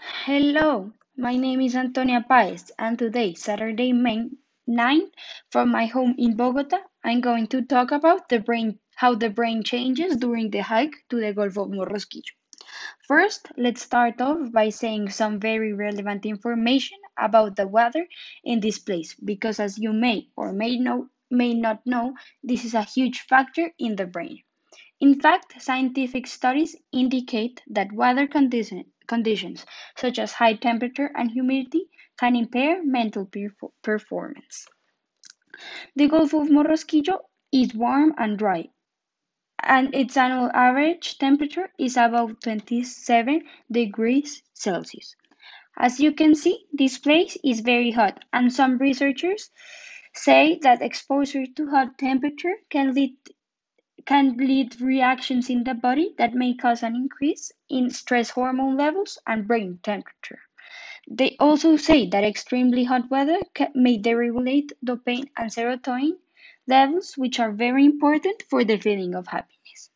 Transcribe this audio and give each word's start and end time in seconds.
Hello, 0.00 0.92
my 1.16 1.34
name 1.36 1.60
is 1.60 1.74
Antonia 1.74 2.24
Paez, 2.28 2.70
and 2.78 2.96
today, 2.96 3.34
Saturday, 3.34 3.92
May 3.92 4.28
9, 4.68 5.10
from 5.50 5.70
my 5.70 5.86
home 5.86 6.14
in 6.18 6.36
Bogota, 6.36 6.78
I'm 7.02 7.20
going 7.20 7.48
to 7.48 7.62
talk 7.62 7.90
about 7.90 8.28
the 8.28 8.38
brain, 8.38 8.78
how 8.94 9.16
the 9.16 9.28
brain 9.28 9.64
changes 9.64 10.16
during 10.16 10.50
the 10.50 10.60
hike 10.60 10.94
to 11.10 11.20
the 11.20 11.32
Gulf 11.32 11.58
of 11.58 11.70
Morrosquillo. 11.70 12.30
First, 13.08 13.48
let's 13.56 13.82
start 13.82 14.20
off 14.20 14.52
by 14.52 14.68
saying 14.68 15.10
some 15.10 15.40
very 15.40 15.72
relevant 15.72 16.24
information 16.26 16.98
about 17.18 17.56
the 17.56 17.66
weather 17.66 18.06
in 18.44 18.60
this 18.60 18.78
place, 18.78 19.14
because 19.14 19.58
as 19.58 19.78
you 19.78 19.92
may 19.92 20.28
or 20.36 20.52
may 20.52 20.78
know, 20.78 21.08
may 21.28 21.54
not 21.54 21.84
know, 21.84 22.14
this 22.44 22.64
is 22.64 22.74
a 22.74 22.84
huge 22.84 23.22
factor 23.22 23.72
in 23.80 23.96
the 23.96 24.06
brain. 24.06 24.44
In 25.00 25.20
fact, 25.20 25.60
scientific 25.60 26.28
studies 26.28 26.76
indicate 26.92 27.62
that 27.68 27.92
weather 27.92 28.28
condition, 28.28 28.84
conditions 29.08 29.66
such 29.96 30.20
as 30.20 30.34
high 30.34 30.54
temperature 30.54 31.10
and 31.16 31.32
humidity 31.32 31.90
can 32.18 32.36
impair 32.36 32.84
mental 32.84 33.26
perf- 33.26 33.72
performance. 33.82 34.68
The 35.96 36.08
Gulf 36.08 36.32
of 36.34 36.48
Morrosquillo 36.50 37.28
is 37.52 37.74
warm 37.74 38.14
and 38.16 38.38
dry, 38.38 38.70
and 39.62 39.94
its 39.94 40.16
annual 40.16 40.50
average 40.54 41.18
temperature 41.18 41.72
is 41.78 41.96
about 41.96 42.40
27 42.42 43.44
degrees 43.70 44.42
Celsius. 44.54 45.14
As 45.78 46.00
you 46.00 46.12
can 46.12 46.34
see, 46.34 46.66
this 46.72 46.98
place 46.98 47.36
is 47.44 47.60
very 47.60 47.90
hot, 47.92 48.24
and 48.32 48.52
some 48.52 48.78
researchers 48.78 49.50
say 50.14 50.58
that 50.62 50.82
exposure 50.82 51.46
to 51.46 51.70
hot 51.70 51.98
temperature 51.98 52.56
can 52.70 52.94
lead 52.94 53.16
can 54.08 54.38
lead 54.38 54.80
reactions 54.80 55.50
in 55.50 55.64
the 55.64 55.74
body 55.74 56.14
that 56.16 56.32
may 56.32 56.54
cause 56.54 56.82
an 56.82 56.96
increase 56.96 57.52
in 57.68 57.90
stress 57.90 58.30
hormone 58.30 58.74
levels 58.74 59.18
and 59.26 59.46
brain 59.46 59.78
temperature. 59.82 60.40
They 61.10 61.36
also 61.38 61.76
say 61.76 62.08
that 62.08 62.24
extremely 62.24 62.84
hot 62.84 63.10
weather 63.10 63.38
may 63.74 63.98
deregulate 63.98 64.72
dopamine 64.82 65.28
and 65.36 65.50
serotonin 65.50 66.16
levels, 66.66 67.18
which 67.18 67.38
are 67.38 67.52
very 67.52 67.84
important 67.84 68.44
for 68.48 68.64
the 68.64 68.78
feeling 68.78 69.14
of 69.14 69.26
happiness. 69.26 69.90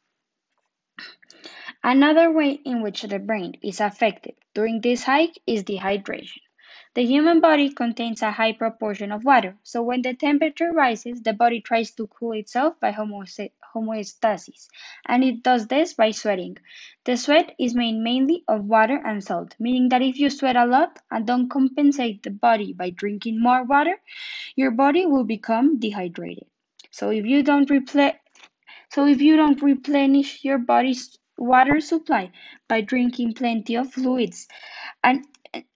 Another 1.83 2.31
way 2.31 2.51
in 2.51 2.83
which 2.83 3.01
the 3.03 3.19
brain 3.19 3.55
is 3.63 3.81
affected 3.81 4.35
during 4.53 4.83
this 4.83 5.05
hike 5.05 5.39
is 5.47 5.65
dehydration. 5.65 6.43
The 6.93 7.07
human 7.07 7.41
body 7.41 7.71
contains 7.71 8.21
a 8.21 8.31
high 8.31 8.53
proportion 8.53 9.11
of 9.11 9.25
water, 9.25 9.57
so 9.63 9.83
when 9.83 10.03
the 10.03 10.13
temperature 10.13 10.71
rises, 10.71 11.23
the 11.23 11.33
body 11.33 11.63
tries 11.63 11.93
to 11.93 12.07
cool 12.09 12.33
itself 12.33 12.79
by 12.79 12.93
homeostasis, 13.75 14.69
and 15.07 15.25
it 15.25 15.43
does 15.43 15.67
this 15.67 15.95
by 15.95 16.11
sweating. 16.11 16.57
The 17.05 17.17
sweat 17.17 17.55
is 17.59 17.75
made 17.75 17.97
mainly 17.97 18.45
of 18.49 18.65
water 18.65 19.01
and 19.05 19.23
salt, 19.23 19.55
meaning 19.59 19.89
that 19.91 20.03
if 20.03 20.19
you 20.19 20.31
sweat 20.31 20.57
a 20.57 20.67
lot 20.67 20.99
and 21.11 21.27
don't 21.27 21.49
compensate 21.51 22.23
the 22.23 22.31
body 22.31 22.73
by 22.73 22.91
drinking 22.91 23.41
more 23.41 23.65
water, 23.65 24.01
your 24.57 24.71
body 24.71 25.07
will 25.07 25.25
become 25.25 25.79
dehydrated. 25.79 26.47
So 26.91 27.11
if 27.11 27.25
you 27.27 27.43
don't 27.43 27.71
replenish 27.71 28.17
so 28.91 29.07
if 29.07 29.23
you 29.23 29.37
don't 29.37 29.63
replenish 29.63 30.45
your 30.45 30.59
body's 30.59 31.19
water 31.39 31.81
supply 31.81 32.31
by 32.69 32.83
drinking 32.83 33.33
plenty 33.35 33.75
of 33.77 33.93
fluids 33.93 34.47
and 35.03 35.25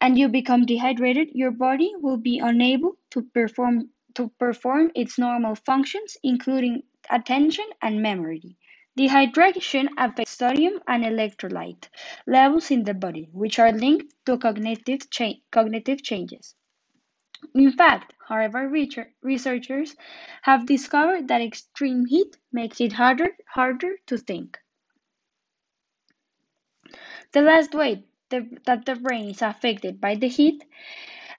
and 0.01 0.19
you 0.19 0.29
become 0.29 0.67
dehydrated, 0.67 1.31
your 1.33 1.51
body 1.51 1.93
will 1.99 2.19
be 2.19 2.39
unable 2.39 2.97
to 3.11 3.23
perform 3.23 3.91
to 4.15 4.29
perform 4.39 4.91
its 4.95 5.19
normal 5.19 5.55
functions, 5.55 6.17
including 6.23 6.83
attention 7.11 7.67
and 7.83 8.03
memory. 8.03 8.57
Dehydration 8.99 9.89
affects 9.97 10.33
sodium 10.33 10.81
and 10.87 11.05
electrolyte 11.05 11.89
levels 12.27 12.71
in 12.71 12.85
the 12.85 12.95
body, 12.95 13.29
which 13.33 13.59
are 13.59 13.73
linked 13.73 14.15
to 14.27 14.39
cognitive, 14.39 15.11
cha- 15.11 15.41
cognitive 15.51 16.03
changes. 16.03 16.55
In 17.55 17.73
fact, 17.73 18.13
however, 18.29 18.69
researchers 19.21 19.97
have 20.43 20.65
discovered 20.65 21.27
that 21.27 21.41
extreme 21.41 22.07
heat 22.07 22.37
makes 22.53 22.81
it 22.81 22.93
harder, 22.93 23.37
harder 23.49 23.97
to 24.07 24.17
think. 24.17 24.59
The 27.31 27.41
last 27.43 27.73
way 27.73 28.03
the, 28.31 28.49
that 28.65 28.85
the 28.85 28.97
brain 28.97 29.31
is 29.31 29.41
affected 29.41 30.01
by 30.01 30.17
the 30.17 30.27
heat 30.27 30.65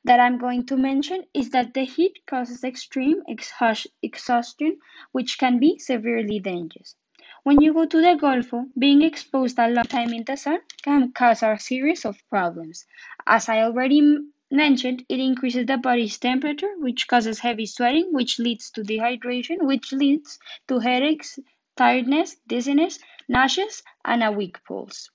that 0.07 0.19
I'm 0.19 0.37
going 0.37 0.65
to 0.67 0.77
mention 0.77 1.25
is 1.33 1.51
that 1.51 1.73
the 1.73 1.83
heat 1.83 2.25
causes 2.25 2.63
extreme 2.63 3.21
exhaustion, 3.27 4.79
which 5.11 5.37
can 5.37 5.59
be 5.59 5.77
severely 5.79 6.39
dangerous. 6.39 6.95
When 7.43 7.61
you 7.61 7.73
go 7.73 7.85
to 7.85 8.01
the 8.01 8.17
Golfo, 8.19 8.69
being 8.77 9.01
exposed 9.01 9.59
a 9.59 9.69
long 9.69 9.85
time 9.85 10.13
in 10.13 10.23
the 10.23 10.37
sun 10.37 10.59
can 10.81 11.11
cause 11.11 11.43
a 11.43 11.57
series 11.59 12.05
of 12.05 12.21
problems. 12.29 12.85
As 13.25 13.49
I 13.49 13.61
already 13.61 14.01
mentioned, 14.49 15.05
it 15.09 15.19
increases 15.19 15.65
the 15.65 15.77
body's 15.77 16.17
temperature, 16.17 16.73
which 16.77 17.07
causes 17.07 17.39
heavy 17.39 17.65
sweating, 17.65 18.13
which 18.13 18.39
leads 18.39 18.71
to 18.71 18.81
dehydration, 18.81 19.61
which 19.61 19.91
leads 19.91 20.39
to 20.67 20.79
headaches, 20.79 21.37
tiredness, 21.75 22.37
dizziness, 22.47 22.99
nausea, 23.27 23.67
and 24.05 24.23
a 24.23 24.31
weak 24.31 24.63
pulse. 24.65 25.09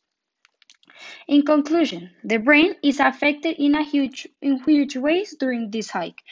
In 1.29 1.43
conclusion, 1.43 2.11
the 2.25 2.39
brain 2.39 2.75
is 2.83 3.01
affected 3.01 3.57
in 3.57 3.75
a 3.75 3.83
huge 3.83 4.29
in 4.41 4.61
huge 4.63 4.97
ways 4.97 5.35
during 5.39 5.71
this 5.71 5.91
hike. 5.91 6.23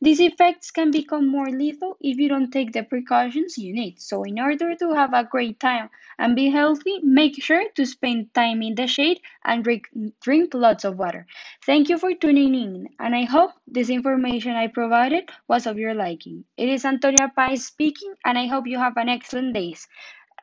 These 0.00 0.20
effects 0.20 0.70
can 0.70 0.90
become 0.90 1.26
more 1.26 1.50
lethal 1.50 1.96
if 2.00 2.18
you 2.18 2.28
don't 2.28 2.50
take 2.50 2.72
the 2.72 2.82
precautions 2.82 3.58
you 3.58 3.72
need. 3.74 4.00
So 4.00 4.22
in 4.24 4.38
order 4.38 4.74
to 4.74 4.92
have 4.94 5.12
a 5.12 5.24
great 5.24 5.60
time 5.60 5.90
and 6.18 6.34
be 6.34 6.48
healthy, 6.50 7.00
make 7.02 7.42
sure 7.42 7.68
to 7.74 7.84
spend 7.86 8.32
time 8.34 8.62
in 8.62 8.74
the 8.74 8.86
shade 8.86 9.20
and 9.44 9.62
drink, 9.64 9.88
drink 10.20 10.54
lots 10.54 10.84
of 10.84 10.98
water. 10.98 11.26
Thank 11.64 11.88
you 11.88 11.98
for 11.98 12.14
tuning 12.14 12.54
in, 12.54 12.88
and 12.98 13.14
I 13.14 13.24
hope 13.24 13.52
this 13.66 13.90
information 13.90 14.52
I 14.52 14.68
provided 14.68 15.30
was 15.48 15.66
of 15.66 15.78
your 15.78 15.94
liking. 15.94 16.44
It 16.56 16.68
is 16.68 16.84
Antonia 16.84 17.30
Paez 17.36 17.66
speaking, 17.66 18.14
and 18.24 18.38
I 18.38 18.46
hope 18.46 18.66
you 18.66 18.78
have 18.78 18.96
an 18.96 19.08
excellent 19.08 19.54
day. 19.54 19.74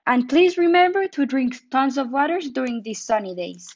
And 0.05 0.29
please 0.29 0.57
remember 0.57 1.07
to 1.09 1.25
drink 1.25 1.69
tons 1.69 1.97
of 1.97 2.09
water 2.09 2.39
during 2.39 2.81
these 2.83 3.01
sunny 3.03 3.35
days. 3.35 3.75